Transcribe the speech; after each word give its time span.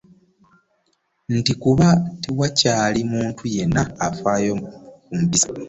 Nti 1.37 1.51
kuba 1.61 1.87
tewakyali 2.21 2.99
muntu 3.11 3.43
yenna 3.53 3.81
afaayo 4.07 4.53
ku 5.05 5.13
mpisa 5.21 5.49